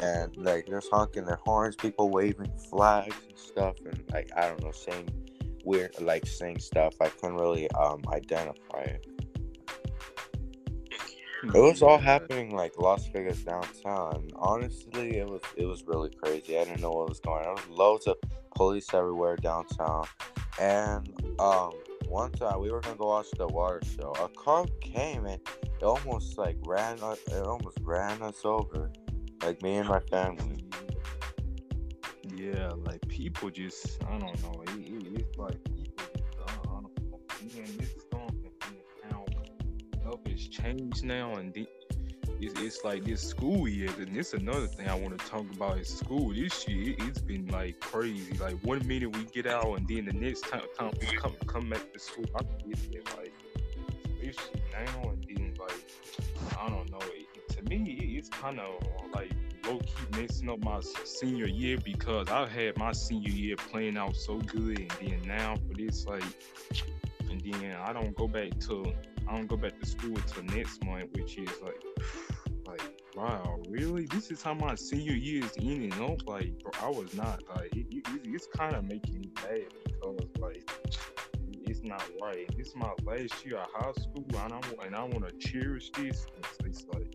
and 0.02 0.36
like 0.36 0.66
there's 0.66 0.88
honking 0.88 1.24
their 1.24 1.40
horns, 1.44 1.76
people 1.76 2.10
waving 2.10 2.50
flags 2.68 3.16
and 3.28 3.38
stuff, 3.38 3.76
and 3.86 4.02
like 4.12 4.30
I 4.36 4.48
don't 4.48 4.62
know, 4.62 4.72
saying 4.72 5.08
weird 5.64 5.98
like 6.00 6.26
saying 6.26 6.58
stuff. 6.58 6.94
I 7.00 7.08
couldn't 7.08 7.36
really 7.36 7.70
um 7.70 8.02
identify 8.12 8.80
it. 8.80 9.06
It 11.44 11.58
was 11.58 11.82
all 11.82 11.98
happening 11.98 12.54
like 12.54 12.78
Las 12.78 13.08
Vegas 13.08 13.42
downtown. 13.42 14.28
Honestly, 14.36 15.16
it 15.18 15.28
was 15.28 15.40
it 15.56 15.66
was 15.66 15.84
really 15.86 16.10
crazy. 16.10 16.58
I 16.58 16.64
didn't 16.64 16.80
know 16.80 16.90
what 16.90 17.08
was 17.08 17.20
going 17.20 17.46
on. 17.46 17.54
There 17.56 17.64
was 17.68 17.78
loads 17.78 18.06
of 18.06 18.16
police 18.54 18.92
everywhere 18.92 19.36
downtown. 19.36 20.06
And 20.60 21.08
um 21.38 21.72
one 22.08 22.30
time 22.32 22.60
we 22.60 22.70
were 22.70 22.80
gonna 22.80 22.96
go 22.96 23.06
watch 23.06 23.30
the 23.36 23.46
water 23.46 23.80
show. 23.96 24.12
A 24.20 24.28
car 24.28 24.66
came 24.80 25.26
and 25.26 25.40
it 25.80 25.84
almost 25.84 26.38
like 26.38 26.56
ran 26.64 27.00
us 27.00 27.18
it 27.28 27.44
almost 27.44 27.78
ran 27.82 28.20
us 28.22 28.40
over. 28.44 28.90
Like 29.42 29.60
me 29.62 29.76
and 29.76 29.88
my 29.88 30.00
family. 30.00 30.64
Yeah, 32.34 32.70
like 32.84 33.00
people 33.08 33.50
just, 33.50 34.02
I 34.04 34.18
don't 34.18 34.42
know. 34.42 34.62
It, 34.62 34.86
it, 34.86 35.06
it's 35.14 35.38
like 35.38 35.62
people 35.64 36.04
just, 36.14 36.38
I, 36.48 36.64
don't 36.66 36.82
know. 37.10 37.20
Man, 37.54 37.76
this 37.76 37.94
and 39.02 39.12
how 39.12 39.24
stuff 40.00 40.20
has 40.28 40.48
changed 40.48 41.04
now, 41.04 41.34
and 41.34 41.52
the, 41.52 41.66
it's, 42.40 42.58
it's 42.60 42.84
like 42.84 43.04
this 43.04 43.20
school 43.20 43.68
year. 43.68 43.90
And 43.98 44.14
this 44.14 44.32
another 44.32 44.66
thing 44.66 44.88
I 44.88 44.94
want 44.94 45.18
to 45.18 45.26
talk 45.26 45.44
about 45.54 45.78
is 45.78 45.88
school. 45.88 46.32
This 46.32 46.66
year, 46.68 46.94
it, 46.94 47.02
it's 47.02 47.20
been 47.20 47.48
like 47.48 47.80
crazy. 47.80 48.36
Like 48.38 48.54
one 48.62 48.86
minute 48.86 49.16
we 49.16 49.24
get 49.24 49.46
out, 49.46 49.76
and 49.76 49.88
then 49.88 50.04
the 50.04 50.12
next 50.12 50.42
time, 50.42 50.62
time 50.78 50.92
we 51.00 51.06
come 51.16 51.34
come 51.46 51.68
back 51.68 51.92
to 51.92 51.98
school, 51.98 52.26
I 52.36 52.42
get 52.66 52.92
there 52.92 53.02
like 53.16 53.32
especially 54.22 54.62
now, 54.72 55.10
and 55.10 55.24
then 55.28 55.54
like 55.58 55.84
I 56.60 56.68
don't 56.68 56.90
know. 56.90 56.98
It, 57.14 57.26
to 57.56 57.62
me, 57.64 57.98
it, 58.00 58.18
it's 58.18 58.28
kind 58.28 58.60
of 58.60 58.82
like 59.14 59.31
messing 60.16 60.48
up 60.50 60.62
my 60.64 60.80
senior 61.04 61.46
year 61.46 61.78
because 61.84 62.28
I 62.28 62.46
had 62.46 62.76
my 62.76 62.92
senior 62.92 63.30
year 63.30 63.56
playing 63.56 63.96
out 63.96 64.16
so 64.16 64.38
good, 64.38 64.78
and 64.78 64.90
then 65.00 65.22
now 65.26 65.56
for 65.56 65.74
this 65.74 66.06
like, 66.06 66.24
and 67.30 67.40
then 67.40 67.76
I 67.84 67.92
don't 67.92 68.16
go 68.16 68.28
back 68.28 68.58
to 68.60 68.92
I 69.28 69.36
don't 69.36 69.46
go 69.46 69.56
back 69.56 69.78
to 69.80 69.86
school 69.86 70.16
until 70.16 70.42
next 70.56 70.84
month, 70.84 71.10
which 71.12 71.38
is 71.38 71.50
like, 71.62 71.82
like 72.66 73.02
wow, 73.14 73.60
really? 73.68 74.06
This 74.06 74.30
is 74.30 74.42
how 74.42 74.54
my 74.54 74.74
senior 74.74 75.14
year 75.14 75.44
is 75.44 75.52
ending 75.58 75.92
up. 76.02 76.26
Like, 76.26 76.58
bro, 76.60 76.72
I 76.82 76.88
was 76.88 77.14
not 77.14 77.42
like 77.56 77.74
it, 77.76 77.86
it, 77.90 78.06
it's 78.24 78.46
kind 78.56 78.74
of 78.74 78.84
making 78.84 79.20
me 79.20 79.30
mad 79.42 79.66
because 79.84 80.28
like 80.38 80.68
it's 81.64 81.82
not 81.82 82.02
right. 82.20 82.46
This 82.56 82.68
is 82.68 82.76
my 82.76 82.90
last 83.04 83.44
year 83.44 83.58
of 83.58 83.68
high 83.74 83.92
school, 83.92 84.24
and 84.44 84.52
I 84.52 84.86
and 84.86 84.94
I 84.94 85.04
want 85.04 85.26
to 85.26 85.48
cherish 85.48 85.90
this. 85.90 86.26
It's, 86.38 86.56
it's 86.64 86.86
like 86.92 87.11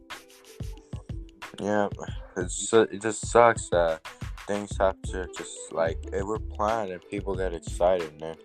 Yeah, 1.59 1.89
it 2.37 3.01
just 3.01 3.27
sucks 3.27 3.69
that 3.69 4.01
things 4.45 4.77
have 4.79 5.01
to 5.01 5.27
just 5.35 5.57
like 5.71 5.97
it 6.13 6.25
were 6.25 6.39
planned 6.39 6.91
and 6.91 7.01
people 7.09 7.35
get 7.35 7.53
excited 7.53 8.09
and 8.11 8.21
then 8.21 8.35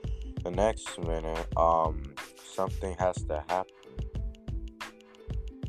the 0.43 0.51
next 0.51 0.99
minute 0.99 1.47
um 1.57 2.15
something 2.55 2.97
has 2.99 3.17
to 3.25 3.45
happen. 3.49 3.73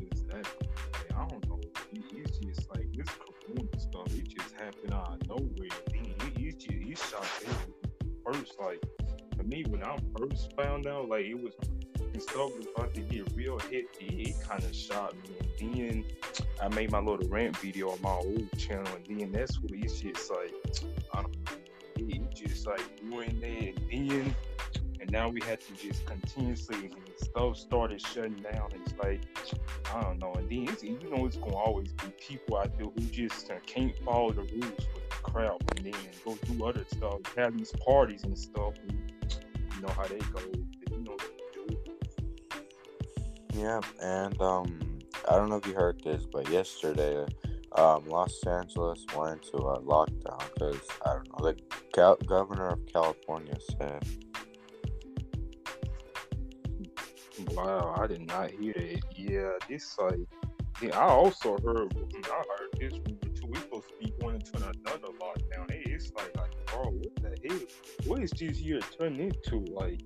Exactly. 0.00 0.68
Like, 0.92 1.12
I 1.16 1.28
don't 1.28 1.48
know. 1.48 1.60
It, 1.92 2.02
it's 2.12 2.38
just 2.38 2.68
like 2.70 2.92
this 2.92 3.08
corona 3.08 3.78
stuff. 3.78 4.06
It 4.14 4.28
just 4.28 4.54
happened 4.54 4.92
out 4.92 5.18
of 5.20 5.28
nowhere. 5.28 5.68
Then 5.92 6.14
it, 6.20 6.38
it 6.38 6.58
just 6.58 7.14
it 7.42 7.48
first. 8.24 8.58
Like 8.60 8.82
for 9.36 9.44
me, 9.44 9.64
when 9.68 9.84
I 9.84 9.96
first 10.18 10.52
found 10.56 10.86
out, 10.86 11.08
like 11.08 11.26
it 11.26 11.38
was 11.40 11.54
stuff 12.22 12.56
was 12.56 12.66
about 12.74 12.94
to 12.94 13.00
get 13.00 13.26
real 13.34 13.58
hit. 13.58 13.86
It, 14.00 14.40
kind 14.42 14.62
of 14.62 14.74
shocked 14.74 15.16
me. 15.28 15.36
And 15.60 15.74
then 15.74 16.04
I 16.62 16.68
made 16.68 16.90
my 16.90 17.00
little 17.00 17.28
rant 17.28 17.56
video 17.58 17.90
on 17.90 18.00
my 18.02 18.14
old 18.14 18.48
channel, 18.58 18.92
and 19.08 19.20
then 19.20 19.32
that's 19.32 19.60
what 19.60 19.72
it's 19.72 20.00
just 20.00 20.30
like. 20.30 20.54
I 21.12 21.22
don't. 21.22 21.36
It, 21.96 22.34
just 22.34 22.66
like 22.66 22.82
ruined 23.04 23.42
it. 23.42 23.78
And 23.92 24.10
then 24.10 24.34
and 25.04 25.12
now 25.12 25.28
we 25.28 25.38
had 25.42 25.60
to 25.60 25.74
just 25.74 26.06
continuously 26.06 26.76
and 26.86 26.96
stuff 27.16 27.58
started 27.58 28.00
shutting 28.00 28.36
down. 28.36 28.70
It's 28.74 28.94
like 28.96 29.20
I 29.92 30.00
don't 30.00 30.18
know, 30.18 30.32
and 30.32 30.48
then 30.48 30.66
it's, 30.72 30.82
you 30.82 30.98
know 31.14 31.26
it's 31.26 31.36
gonna 31.36 31.54
always 31.54 31.92
be 31.92 32.06
people 32.18 32.56
out 32.56 32.76
there 32.78 32.86
who 32.86 33.00
just 33.10 33.50
uh, 33.50 33.56
can't 33.66 33.94
follow 33.98 34.32
the 34.32 34.42
rules 34.42 34.64
with 34.94 35.10
the 35.10 35.16
crowd, 35.22 35.62
and 35.76 35.84
then 35.84 36.00
go 36.24 36.38
do 36.46 36.64
other 36.64 36.86
stuff, 36.90 37.20
have 37.36 37.56
these 37.56 37.72
parties 37.84 38.24
and 38.24 38.38
stuff. 38.38 38.74
And 38.88 39.12
you 39.76 39.82
know 39.82 39.92
how 39.92 40.04
they 40.04 40.18
go. 40.18 40.40
Yeah, 43.54 43.80
and 44.02 44.40
um 44.40 44.80
I 45.28 45.36
don't 45.36 45.48
know 45.48 45.56
if 45.56 45.66
you 45.66 45.74
heard 45.74 46.02
this, 46.02 46.26
but 46.30 46.48
yesterday 46.50 47.24
um 47.72 48.04
Los 48.06 48.42
Angeles 48.44 49.06
went 49.16 49.44
into 49.44 49.58
a 49.58 49.80
lockdown 49.80 50.42
because 50.54 50.80
I 51.06 51.14
don't 51.14 51.28
know 51.32 51.52
the 51.52 51.56
Cal- 51.94 52.16
governor 52.16 52.68
of 52.68 52.80
California 52.92 53.54
said 53.78 54.04
Wow, 57.52 57.94
I 57.98 58.06
did 58.06 58.26
not 58.26 58.50
hear 58.50 58.72
that. 58.74 59.00
Yeah, 59.16 59.50
this 59.68 59.96
like, 59.98 60.18
yeah, 60.80 60.98
I 60.98 61.08
also 61.08 61.58
heard, 61.58 61.94
I 61.96 62.42
heard 62.58 62.78
this. 62.78 62.92
We 63.46 63.58
supposed 63.58 63.88
to 63.88 63.94
be 64.04 64.12
going 64.20 64.36
into 64.36 64.56
another 64.56 65.08
lockdown. 65.20 65.70
Hey, 65.70 65.82
it's 65.86 66.12
like, 66.12 66.36
like, 66.36 66.52
bro, 66.66 66.90
what 66.90 67.14
the 67.16 67.48
hell? 67.48 67.58
What 68.06 68.22
is 68.22 68.30
this 68.30 68.60
year 68.60 68.80
turning 68.98 69.32
into? 69.32 69.64
Like, 69.72 70.00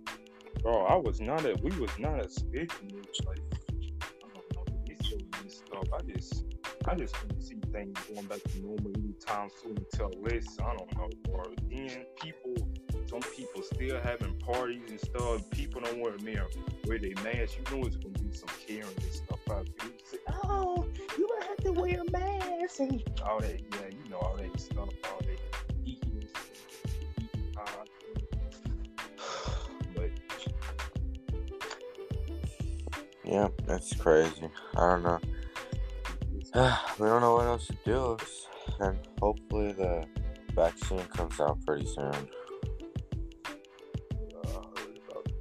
bro, 0.62 0.84
I 0.86 0.96
was 0.96 1.20
not 1.20 1.44
a, 1.44 1.56
we 1.62 1.70
was 1.78 1.96
not 1.98 2.20
expecting 2.20 2.88
this. 2.88 3.26
Like, 3.26 3.40
I 4.02 4.28
don't 4.34 4.54
know, 4.54 4.82
it's 4.86 5.08
so 5.10 5.16
messed 5.42 5.64
up. 5.76 5.86
I 5.92 6.02
just, 6.12 6.44
I 6.86 6.94
just 6.94 7.14
to 7.14 7.42
see 7.42 7.56
things 7.72 7.98
going 8.12 8.26
back 8.26 8.42
to 8.42 8.60
normal 8.60 8.92
anytime 8.96 9.50
soon 9.62 9.76
until 9.76 10.10
less. 10.22 10.58
I 10.60 10.76
don't 10.76 10.96
know, 10.96 11.08
bro. 11.24 11.44
Then 11.70 12.04
people, 12.20 12.54
some 13.06 13.20
people 13.36 13.62
still 13.62 14.00
having 14.02 14.34
parties 14.38 14.90
and 14.90 15.00
stuff. 15.00 15.48
People 15.50 15.80
don't 15.82 16.00
wear 16.00 16.14
wear 16.24 16.46
wear 16.86 16.98
their 16.98 17.14
mask. 17.22 17.56
You 17.58 17.76
know 17.76 17.86
it's 17.86 17.96
gonna 17.96 18.18
be 18.18 18.32
some 18.32 18.48
caring 18.66 18.84
and 18.84 19.12
stuff 19.12 19.38
about 19.46 19.66
people 19.66 19.98
say, 20.04 20.18
"Oh, 20.44 20.86
you 21.16 21.28
don't 21.28 21.44
have 21.44 21.58
to 21.58 21.72
wear 21.72 22.00
a 22.00 22.10
mask," 22.10 22.80
and 22.80 23.02
all 23.24 23.40
that. 23.40 23.60
Yeah, 23.60 23.88
you 23.90 24.10
know 24.10 24.18
all 24.18 24.36
that 24.36 24.60
stuff, 24.60 24.88
all 25.04 25.20
that 25.20 25.47
Yeah, 33.28 33.48
that's 33.66 33.94
crazy. 33.94 34.48
I 34.74 34.80
don't 34.80 35.02
know. 35.02 35.20
we 36.98 37.06
don't 37.06 37.20
know 37.20 37.34
what 37.34 37.44
else 37.46 37.66
to 37.66 37.76
do, 37.84 38.16
and 38.80 38.98
hopefully 39.20 39.72
the 39.72 40.06
vaccine 40.54 41.04
comes 41.14 41.38
out 41.38 41.58
pretty 41.66 41.84
soon. 41.84 42.06
uh. 42.06 42.22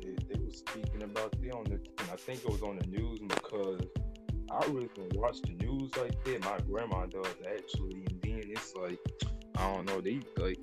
They 0.02 0.38
were 0.38 0.52
speaking 0.52 1.04
about 1.04 1.34
on 1.54 1.64
the. 1.64 1.80
I 2.12 2.18
think 2.18 2.44
it 2.44 2.50
was 2.52 2.62
on 2.62 2.78
the 2.78 2.88
news 2.88 3.20
because 3.20 3.82
I 4.52 4.66
really 4.66 4.90
don't 4.94 5.16
watch 5.16 5.42
the 5.44 5.54
news 5.66 5.96
like 5.96 6.22
that. 6.26 6.44
My 6.44 6.58
grandma 6.70 7.06
does 7.06 7.36
actually, 7.50 8.06
and 8.06 8.22
then 8.22 8.42
it's 8.48 8.76
like 8.76 9.00
I 9.56 9.74
don't 9.74 9.86
know. 9.86 10.02
They 10.02 10.20
like 10.36 10.60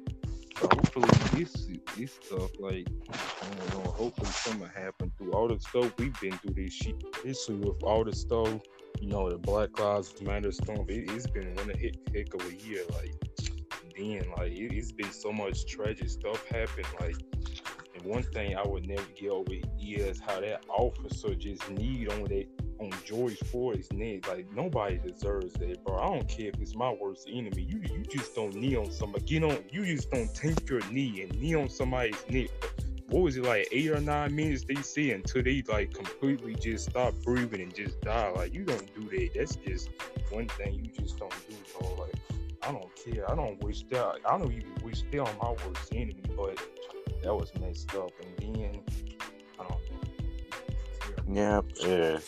hopefully 0.60 1.08
this 1.32 1.68
this 1.96 2.12
stuff 2.22 2.50
like 2.60 2.86
Don't 3.44 3.84
know. 3.84 3.90
Hopefully 3.92 4.30
something 4.30 4.68
happen 4.74 5.12
through 5.16 5.32
all 5.32 5.48
the 5.48 5.58
stuff 5.60 5.92
we've 5.98 6.18
been 6.20 6.36
through 6.38 6.54
this 6.54 6.72
shit. 6.72 7.02
Especially 7.14 7.56
with 7.56 7.82
all 7.82 8.04
the 8.04 8.14
stuff, 8.14 8.60
you 9.00 9.08
know, 9.08 9.30
the 9.30 9.38
Black 9.38 9.78
Lives 9.78 10.20
Matter 10.22 10.52
stuff. 10.52 10.88
It, 10.88 11.10
it's 11.10 11.26
been 11.26 11.54
one 11.56 11.70
heck, 11.70 11.94
heck 12.14 12.34
of 12.34 12.46
a 12.46 12.54
year. 12.54 12.82
Like 12.94 13.14
then, 13.96 14.24
like 14.36 14.52
it, 14.52 14.72
it's 14.72 14.92
been 14.92 15.12
so 15.12 15.32
much 15.32 15.66
tragic 15.66 16.08
stuff 16.08 16.46
happen. 16.48 16.84
Like 17.00 17.16
and 17.94 18.04
one 18.04 18.22
thing 18.22 18.56
I 18.56 18.66
would 18.66 18.86
never 18.86 19.06
get 19.14 19.30
over 19.30 19.52
is 19.80 20.20
how 20.20 20.40
that 20.40 20.64
officer 20.68 21.34
just 21.34 21.68
need 21.70 22.10
on 22.10 22.24
that 22.24 22.46
on 22.80 22.90
George 23.04 23.38
Floyd's 23.38 23.92
neck. 23.92 24.26
Like 24.28 24.52
nobody 24.52 24.98
deserves 24.98 25.52
that, 25.54 25.84
bro. 25.84 25.98
I 25.98 26.06
don't 26.06 26.28
care 26.28 26.48
if 26.48 26.60
it's 26.60 26.74
my 26.74 26.92
worst 26.92 27.28
enemy. 27.32 27.62
You 27.62 27.80
you 27.90 28.02
just 28.10 28.34
don't 28.34 28.54
knee 28.54 28.76
on 28.76 28.90
somebody. 28.90 29.24
Get 29.24 29.44
on. 29.44 29.64
You 29.70 29.84
just 29.84 30.10
don't 30.10 30.32
take 30.34 30.68
your 30.68 30.80
knee 30.90 31.22
and 31.22 31.40
knee 31.40 31.54
on 31.54 31.68
somebody's 31.68 32.24
neck. 32.28 32.48
What 33.08 33.22
was 33.22 33.36
it 33.36 33.44
like 33.44 33.68
eight 33.70 33.90
or 33.90 34.00
nine 34.00 34.34
minutes 34.34 34.64
they 34.64 34.76
say 34.76 35.10
until 35.10 35.42
they 35.42 35.62
like 35.68 35.92
completely 35.92 36.54
just 36.54 36.90
stop 36.90 37.14
breathing 37.22 37.60
and 37.60 37.74
just 37.74 38.00
die? 38.00 38.30
Like 38.30 38.54
you 38.54 38.64
don't 38.64 38.94
do 38.94 39.08
that. 39.10 39.30
That's 39.34 39.56
just 39.56 39.90
one 40.30 40.48
thing 40.48 40.74
you 40.74 40.90
just 40.90 41.18
don't 41.18 41.32
do, 41.48 41.56
bro. 41.78 41.94
Like 41.96 42.14
I 42.62 42.72
don't 42.72 42.90
care. 42.96 43.30
I 43.30 43.34
don't 43.34 43.62
wish 43.62 43.82
that. 43.90 44.20
I 44.24 44.38
don't 44.38 44.52
even 44.52 44.74
wish 44.82 45.04
they 45.10 45.18
on 45.18 45.36
my 45.42 45.50
worst 45.50 45.92
enemy, 45.92 46.22
but 46.34 46.58
that 47.22 47.34
was 47.34 47.52
messed 47.60 47.94
up. 47.94 48.10
And 48.40 48.56
then 48.56 48.80
I 49.60 49.64
don't. 49.68 49.80
Yep, 51.36 51.64
it 51.80 52.22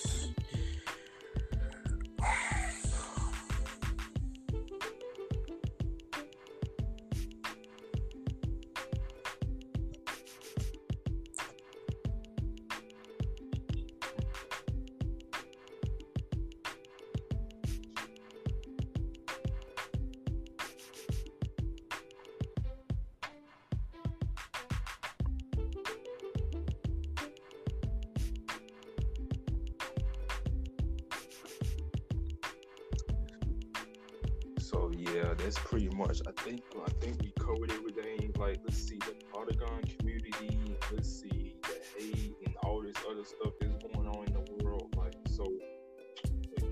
So 34.66 34.90
yeah, 34.98 35.32
that's 35.38 35.56
pretty 35.60 35.88
much. 35.90 36.20
I 36.26 36.32
think 36.42 36.60
I 36.84 36.90
think 37.00 37.22
we 37.22 37.32
covered 37.38 37.70
everything. 37.70 38.34
Like 38.36 38.58
let's 38.64 38.76
see 38.76 38.98
the 38.98 39.14
Plotagon 39.32 39.96
community. 39.96 40.58
Let's 40.92 41.08
see 41.08 41.54
the 41.62 41.76
hate 41.96 42.34
and 42.44 42.56
all 42.64 42.82
this 42.82 42.96
other 43.08 43.24
stuff 43.24 43.52
that's 43.60 43.94
going 43.94 44.08
on 44.08 44.24
in 44.26 44.32
the 44.32 44.64
world. 44.64 44.92
Like 44.96 45.14
so, 45.30 45.46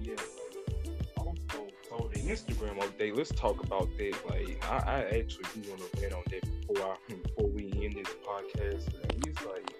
yeah. 0.00 0.14
Like, 0.16 1.18
also, 1.18 1.68
so 1.88 2.11
the 2.12 2.18
Instagram 2.18 2.80
update. 2.80 3.16
Let's 3.16 3.30
talk 3.30 3.62
about 3.62 3.88
that. 3.96 4.14
Like 4.28 4.64
I, 4.68 4.76
I 4.76 5.00
actually 5.16 5.46
do 5.54 5.70
want 5.70 5.83
to 5.92 6.00
rant 6.00 6.14
on 6.14 6.24
that 6.30 6.66
before 6.66 6.90
I 6.90 6.96
before 7.22 7.48
we 7.50 7.70
end 7.80 7.94
this 7.94 8.12
podcast. 8.26 8.88
And 9.04 9.24
it's 9.24 9.46
like. 9.46 9.72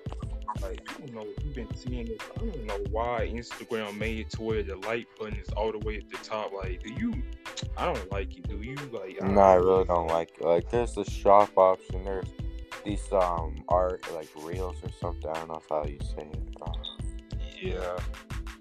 Like 0.62 0.88
I 0.88 1.00
don't 1.00 1.14
know, 1.14 1.27
you've 1.42 1.55
been 1.55 1.74
seeing 1.74 2.07
this. 2.07 2.18
I 2.37 2.38
don't 2.38 2.64
know 2.64 2.79
why 2.90 3.29
Instagram 3.31 3.98
made 3.98 4.20
it 4.20 4.31
to 4.31 4.42
where 4.42 4.62
the 4.62 4.77
like 4.77 5.09
button 5.18 5.35
is 5.35 5.48
all 5.50 5.72
the 5.72 5.79
way 5.79 5.96
at 5.96 6.09
the 6.09 6.16
top. 6.18 6.53
Like, 6.53 6.83
do 6.83 6.92
you 6.92 7.12
I 7.77 7.87
don't 7.87 8.12
like 8.12 8.37
it. 8.37 8.49
Do 8.49 8.57
you 8.57 8.77
like? 8.93 9.23
No, 9.23 9.40
I 9.40 9.55
really 9.55 9.85
don't 9.85 10.09
like 10.09 10.31
it. 10.38 10.45
Like, 10.45 10.71
there's 10.71 10.95
the 10.95 11.05
shop 11.05 11.51
option. 11.57 12.05
There's 12.05 12.27
these 12.85 13.07
um 13.12 13.64
art 13.69 14.03
like 14.14 14.29
reels 14.37 14.77
or 14.83 14.90
something. 15.01 15.31
I 15.31 15.35
don't 15.35 15.49
know 15.49 15.62
how 15.71 15.85
you 15.85 15.99
say 16.01 16.29
it. 16.33 16.57
Uh, 16.61 16.73
Yeah, 17.61 17.97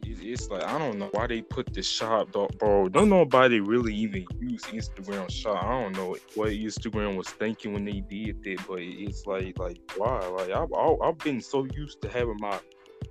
It- 0.06 0.20
it's 0.22 0.50
like 0.50 0.64
I 0.64 0.78
don't 0.78 0.98
know 1.00 1.10
why 1.12 1.28
they 1.28 1.42
put 1.42 1.74
the 1.74 1.82
shop, 1.82 2.32
dog, 2.32 2.58
bro. 2.58 2.88
Don't 2.90 3.10
nobody 3.10 3.60
really 3.60 3.94
even 3.96 4.26
use 4.40 4.62
Instagram 4.64 5.30
shop. 5.30 5.62
I 5.64 5.82
don't 5.82 5.94
know 5.98 6.16
what 6.36 6.50
Instagram 6.52 7.18
was 7.18 7.28
thinking 7.28 7.74
when 7.74 7.84
they 7.86 8.00
did 8.02 8.42
that, 8.44 8.60
but 8.68 8.80
it's 8.82 9.26
like, 9.26 9.58
like 9.60 9.80
why? 9.98 10.20
Like 10.28 10.52
I've 10.52 10.72
I've 10.74 11.02
I've 11.02 11.18
been 11.20 11.42
so 11.42 11.66
used 11.76 12.02
to 12.04 12.10
having 12.10 12.38
my 12.40 12.58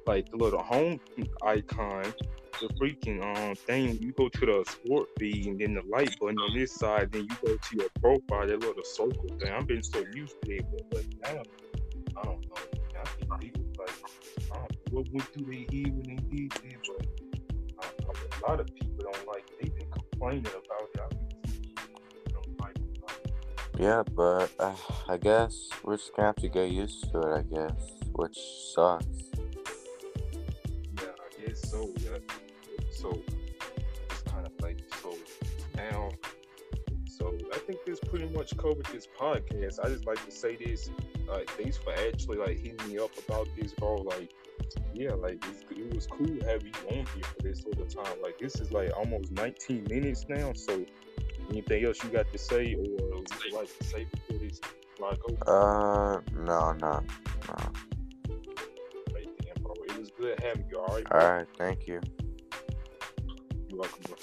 like 0.07 0.31
the 0.31 0.37
little 0.37 0.63
home 0.63 0.99
icon. 1.43 2.05
The 2.63 2.69
freaking 2.75 3.21
um 3.25 3.57
thing, 3.57 3.99
you 4.01 4.13
go 4.13 4.29
to 4.29 4.47
the 4.47 4.65
sport 4.71 5.09
feed 5.19 5.47
and 5.47 5.59
then 5.61 5.75
the 5.75 5.83
like 5.91 6.17
button 6.21 6.39
on 6.39 6.55
this 6.57 6.73
side, 6.73 7.11
then 7.11 7.23
you 7.23 7.37
go 7.45 7.57
to 7.57 7.77
your 7.77 7.89
profile, 8.01 8.47
that 8.47 8.61
little 8.61 8.85
circle 8.85 9.27
thing. 9.41 9.53
I've 9.53 9.67
been 9.67 9.83
so 9.83 10.05
used 10.15 10.41
to 10.45 10.53
it, 10.53 10.65
but, 10.71 10.89
but 10.91 11.05
now 11.23 11.43
I 12.17 12.23
don't 12.23 12.41
know. 12.47 12.55
I 13.01 13.05
think 13.05 13.41
people 13.41 13.65
like 13.81 13.91
I 14.53 14.59
don't 14.59 14.71
know 14.71 14.77
what 14.91 15.07
went 15.13 15.29
through 15.35 15.47
their 15.47 15.55
head 15.57 15.93
when 15.93 16.07
they 16.07 16.37
did 16.37 16.53
that, 16.53 16.79
but 16.87 17.07
I 17.83 18.47
a 18.47 18.49
lot 18.49 18.61
of 18.61 18.67
people 18.67 19.11
don't 19.13 19.27
like. 19.27 19.45
They've 19.61 19.75
been 19.75 19.91
complaining 19.91 20.47
about 20.47 20.89
it. 20.95 21.01
I 21.01 21.09
think 21.09 22.33
don't 22.33 22.61
like 22.61 22.77
it. 22.77 23.03
Like, 23.03 23.81
yeah, 23.81 24.05
but 24.15 24.53
uh, 24.61 24.77
I 25.09 25.17
guess 25.17 25.69
we're 25.83 25.97
just 25.97 26.15
gonna 26.15 26.29
have 26.29 26.37
to 26.37 26.49
get 26.49 26.71
used 26.71 27.11
to 27.11 27.19
it. 27.23 27.39
I 27.39 27.43
guess, 27.43 27.91
which 28.13 28.39
sucks. 28.73 29.07
Yeah, 30.97 31.09
I 31.09 31.45
guess 31.45 31.69
so. 31.69 31.93
Yeah. 31.99 32.19
So 33.03 33.21
it's 34.11 34.23
kind 34.23 34.47
of 34.47 34.53
like 34.63 34.79
so 35.03 35.17
now. 35.75 36.11
So 37.09 37.37
I 37.53 37.59
think 37.59 37.85
this 37.85 37.99
pretty 37.99 38.29
much 38.29 38.57
covered 38.57 38.87
this 38.93 39.09
podcast. 39.19 39.81
I 39.85 39.89
just 39.89 40.07
like 40.07 40.25
to 40.25 40.31
say 40.31 40.55
this. 40.55 40.89
Like, 41.27 41.51
thanks 41.51 41.77
for 41.77 41.93
actually 41.93 42.39
like 42.39 42.61
hitting 42.61 42.89
me 42.89 42.99
up 42.99 43.11
about 43.27 43.49
this, 43.59 43.73
bro. 43.73 43.97
Like, 43.97 44.33
yeah, 44.95 45.15
like 45.15 45.45
it's, 45.51 45.65
it 45.71 45.93
was 45.93 46.07
cool 46.07 46.39
having 46.47 46.73
you 46.73 46.89
on 46.91 46.95
here 46.95 47.25
for 47.25 47.43
this 47.43 47.63
sort 47.63 47.79
of 47.81 47.93
time. 47.93 48.23
Like, 48.23 48.39
this 48.39 48.61
is 48.61 48.71
like 48.71 48.97
almost 48.97 49.33
19 49.33 49.89
minutes 49.91 50.27
now. 50.29 50.53
So, 50.53 50.85
anything 51.51 51.85
else 51.85 52.03
you 52.05 52.11
got 52.11 52.31
to 52.33 52.39
say, 52.39 52.75
or 52.75 53.17
would 53.17 53.29
you 53.45 53.57
like 53.57 53.79
to 53.79 53.85
say 53.85 54.05
before 54.05 54.39
this? 54.39 54.61
Before 54.93 55.13
I 55.13 55.17
go? 55.17 55.53
Uh, 55.53 56.21
no, 56.37 56.73
no, 56.73 57.03
no. 57.49 57.57
Right 59.13 59.29
then, 59.41 59.61
bro. 59.61 59.75
It 59.89 59.99
was 59.99 60.11
good 60.17 60.39
having 60.41 60.67
you. 60.71 60.79
All 60.79 60.95
right, 60.95 61.07
All 61.11 61.19
right, 61.19 61.47
thank 61.59 61.89
you. 61.89 62.01
You're 63.73 63.81
welcome. 63.81 64.22